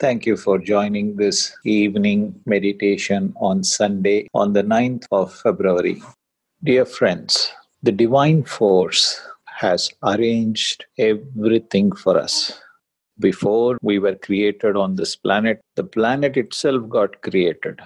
[0.00, 6.00] Thank you for joining this evening meditation on Sunday, on the 9th of February.
[6.62, 7.50] Dear friends,
[7.82, 12.60] the divine force has arranged everything for us.
[13.18, 17.80] Before we were created on this planet, the planet itself got created.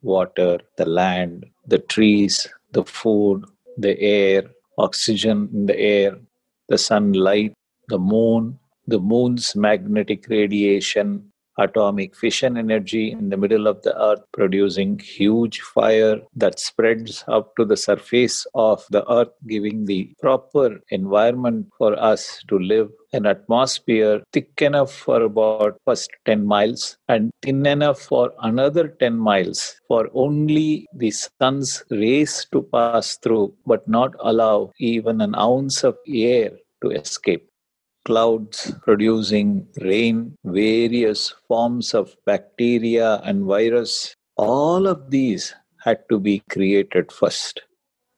[0.00, 3.44] Water, the land, the trees, the food,
[3.76, 4.44] the air,
[4.78, 6.18] oxygen in the air,
[6.70, 7.52] the sunlight,
[7.88, 14.20] the moon, the moon's magnetic radiation, atomic fission energy in the middle of the earth,
[14.32, 20.80] producing huge fire that spreads up to the surface of the earth, giving the proper
[20.90, 22.90] environment for us to live.
[23.12, 29.16] An atmosphere thick enough for about first 10 miles and thin enough for another 10
[29.16, 35.84] miles for only the sun's rays to pass through, but not allow even an ounce
[35.84, 36.50] of air
[36.82, 37.47] to escape
[38.08, 44.14] clouds producing rain, various forms of bacteria and virus.
[44.36, 47.60] All of these had to be created first.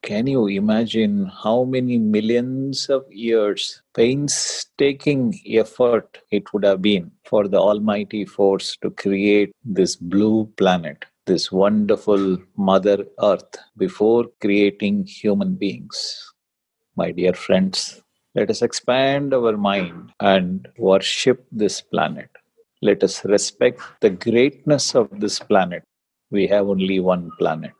[0.01, 7.49] Can you imagine how many millions of years, painstaking effort it would have been for
[7.49, 15.55] the Almighty Force to create this blue planet, this wonderful Mother Earth, before creating human
[15.55, 15.97] beings?
[16.95, 18.01] My dear friends,
[18.33, 22.29] let us expand our mind and worship this planet.
[22.81, 25.83] Let us respect the greatness of this planet.
[26.31, 27.73] We have only one planet.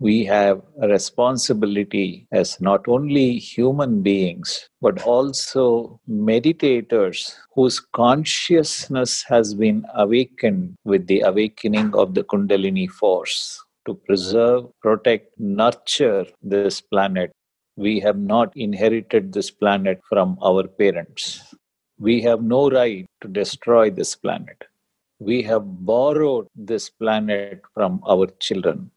[0.00, 9.54] We have a responsibility as not only human beings, but also meditators whose consciousness has
[9.54, 17.30] been awakened with the awakening of the Kundalini force to preserve, protect, nurture this planet
[17.76, 21.54] we have not inherited this planet from our parents.
[21.98, 24.64] We have no right to destroy this planet.
[25.18, 28.90] We have borrowed this planet from our children.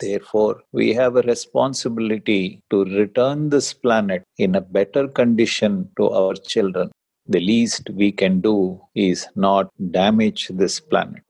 [0.00, 6.34] Therefore, we have a responsibility to return this planet in a better condition to our
[6.34, 6.90] children.
[7.26, 11.22] The least we can do is not damage this planet.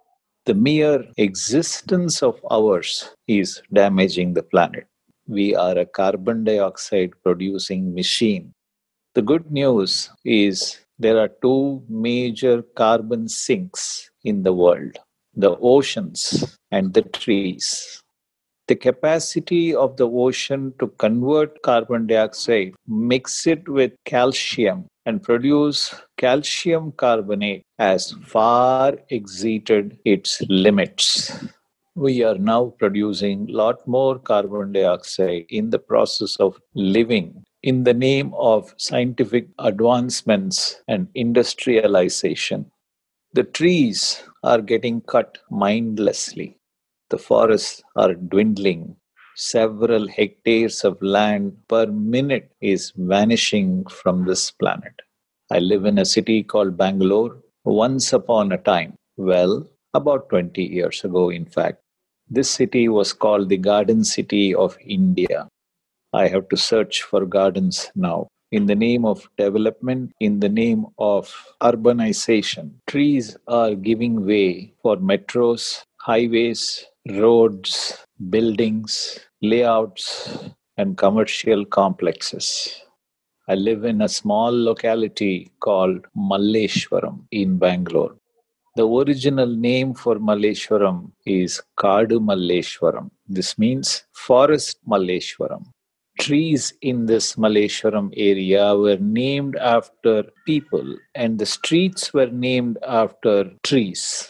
[0.46, 4.86] The mere existence of ours is damaging the planet
[5.26, 8.52] we are a carbon dioxide producing machine.
[9.14, 14.98] The good news is there are two major carbon sinks in the world
[15.34, 18.02] the oceans and the trees.
[18.68, 25.94] The capacity of the ocean to convert carbon dioxide, mix it with calcium, and produce
[26.16, 31.32] calcium carbonate has far exceeded its limits
[31.94, 37.84] we are now producing a lot more carbon dioxide in the process of living in
[37.84, 42.70] the name of scientific advancements and industrialization.
[43.34, 46.58] The trees are getting cut mindlessly.
[47.10, 48.96] The forests are dwindling.
[49.36, 54.94] Several hectares of land per minute is vanishing from this planet.
[55.50, 57.38] I live in a city called Bangalore.
[57.64, 61.81] Once upon a time, well, about 20 years ago, in fact,
[62.32, 65.48] this city was called the Garden City of India.
[66.14, 68.28] I have to search for gardens now.
[68.50, 74.96] In the name of development, in the name of urbanization, trees are giving way for
[74.96, 77.98] metros, highways, roads,
[78.30, 80.38] buildings, layouts,
[80.78, 82.80] and commercial complexes.
[83.48, 88.16] I live in a small locality called Malleshwaram in Bangalore.
[88.74, 93.10] The original name for Malleshwaram is Kadu Malleshwaram.
[93.28, 95.66] This means forest Malleshwaram.
[96.18, 103.50] Trees in this Malleshwaram area were named after people, and the streets were named after
[103.62, 104.26] trees.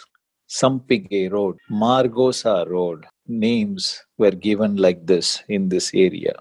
[0.48, 6.34] Sampige Road, Margosa Road, names were given like this in this area.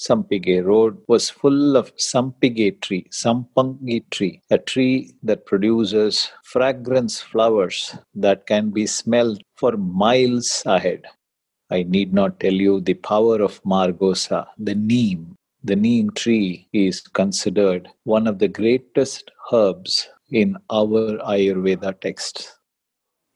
[0.00, 7.98] Sampige Road was full of Sampige tree, Sampangi tree, a tree that produces fragrance flowers
[8.14, 11.02] that can be smelled for miles ahead.
[11.70, 15.36] I need not tell you the power of Margosa, the neem.
[15.64, 22.56] The neem tree is considered one of the greatest herbs in our Ayurveda texts.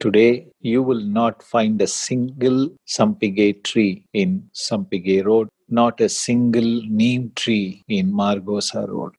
[0.01, 6.83] Today, you will not find a single Sampige tree in Sampige Road not a single
[7.01, 9.13] neem tree in Margosa Road.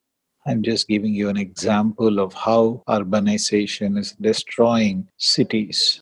[0.47, 6.01] I'm just giving you an example of how urbanization is destroying cities.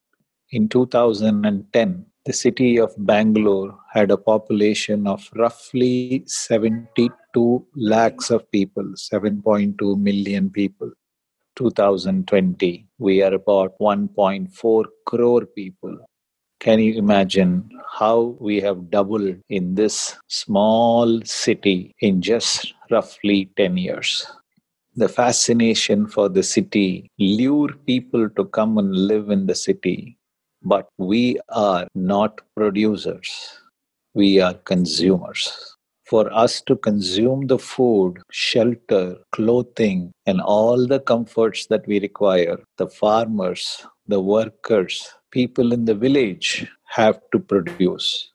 [0.51, 8.83] In 2010, the city of Bangalore had a population of roughly 72 lakhs of people,
[8.83, 10.91] 7.2 million people.
[11.55, 15.97] 2020, we are about 1.4 crore people.
[16.63, 23.75] Can you imagine how we have doubled in this small city in just roughly 10
[23.75, 24.25] years?
[24.95, 30.17] The fascination for the city lure people to come and live in the city,
[30.61, 33.59] but we are not producers.
[34.13, 35.72] We are consumers
[36.05, 42.57] for us to consume the food, shelter, clothing, and all the comforts that we require,
[42.77, 48.31] the farmers, the workers, people in the village have to produce.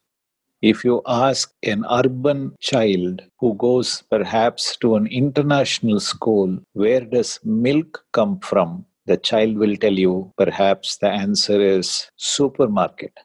[0.61, 7.39] If you ask an urban child who goes perhaps to an international school, where does
[7.45, 8.85] milk come from?
[9.07, 13.17] The child will tell you perhaps the answer is supermarket.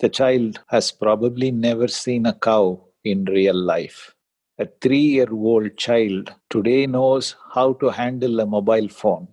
[0.00, 4.14] The child has probably never seen a cow in real life.
[4.58, 9.28] A three year old child today knows how to handle a mobile phone.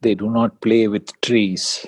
[0.00, 1.86] They do not play with trees.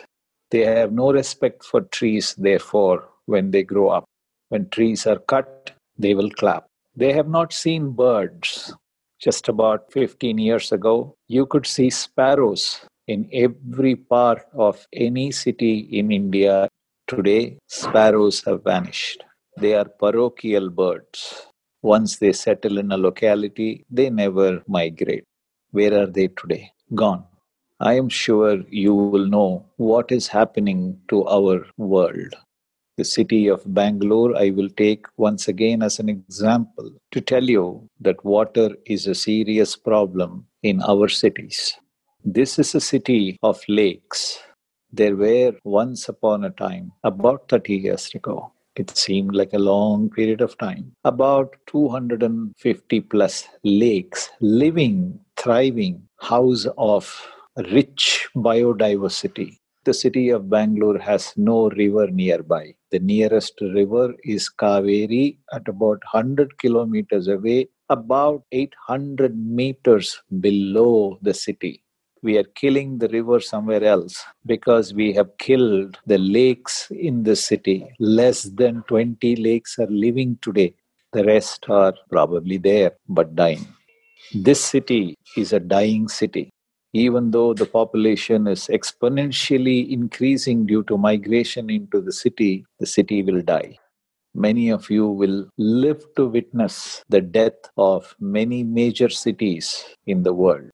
[0.50, 4.04] They have no respect for trees, therefore, when they grow up.
[4.48, 6.66] When trees are cut, they will clap.
[6.94, 8.74] They have not seen birds.
[9.18, 15.78] Just about 15 years ago, you could see sparrows in every part of any city
[15.78, 16.68] in India.
[17.06, 19.24] Today, sparrows have vanished.
[19.56, 21.46] They are parochial birds.
[21.82, 25.24] Once they settle in a locality, they never migrate.
[25.72, 26.72] Where are they today?
[26.94, 27.24] Gone.
[27.80, 32.34] I am sure you will know what is happening to our world.
[32.96, 37.88] The city of Bangalore, I will take once again as an example to tell you
[38.00, 41.74] that water is a serious problem in our cities.
[42.24, 44.38] This is a city of lakes.
[44.92, 50.10] There were once upon a time, about 30 years ago, it seemed like a long
[50.10, 50.92] period of time.
[51.04, 57.28] About 250 plus lakes, living, thriving, house of
[57.72, 59.58] rich biodiversity.
[59.84, 62.74] The city of Bangalore has no river nearby.
[62.92, 71.34] The nearest river is Kaveri at about 100 kilometers away, about 800 meters below the
[71.34, 71.81] city
[72.22, 77.34] we are killing the river somewhere else because we have killed the lakes in the
[77.34, 77.88] city.
[77.98, 80.74] Less than 20 lakes are living today.
[81.12, 83.66] The rest are probably there but dying.
[84.34, 86.50] This city is a dying city.
[86.94, 93.22] Even though the population is exponentially increasing due to migration into the city, the city
[93.22, 93.78] will die.
[94.34, 100.32] Many of you will live to witness the death of many major cities in the
[100.32, 100.70] world.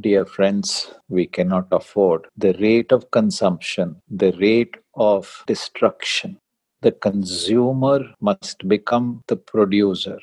[0.00, 6.40] Dear friends, we cannot afford the rate of consumption, the rate of destruction.
[6.82, 10.18] The consumer must become the producer.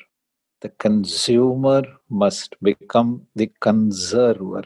[0.60, 4.66] The consumer must become the conserver.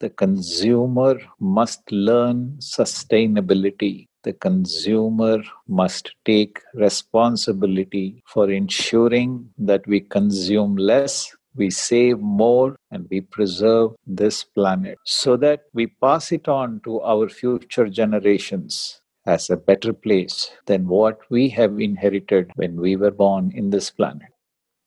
[0.00, 4.08] The consumer must learn sustainability.
[4.22, 13.06] The consumer must take responsibility for ensuring that we consume less we save more and
[13.10, 19.50] we preserve this planet so that we pass it on to our future generations as
[19.50, 24.28] a better place than what we have inherited when we were born in this planet.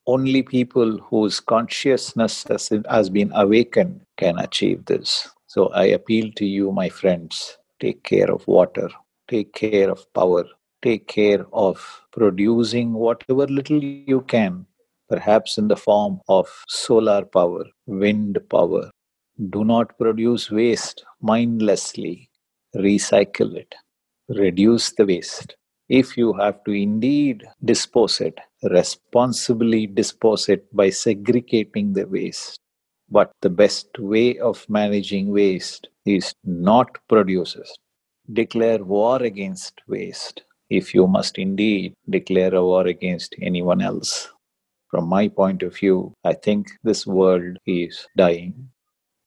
[0.06, 5.28] Only people whose consciousness has, has been awakened can achieve this.
[5.46, 8.88] So I appeal to you, my friends take care of water,
[9.28, 10.44] take care of power,
[10.82, 14.66] take care of producing whatever little you can
[15.08, 18.90] perhaps in the form of solar power, wind power.
[19.50, 22.30] Do not produce waste mindlessly.
[22.74, 23.74] Recycle it.
[24.28, 25.56] Reduce the waste.
[25.88, 32.58] If you have to indeed dispose it, responsibly dispose it by segregating the waste.
[33.08, 37.68] But the best way of managing waste is not produce it.
[38.32, 44.28] Declare war against waste if you must indeed declare a war against anyone else.
[44.90, 48.70] From my point of view, I think this world is dying.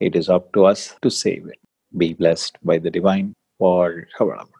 [0.00, 1.58] It is up to us to save it.
[1.96, 3.34] Be blessed by the divine.
[3.58, 4.59] Or however.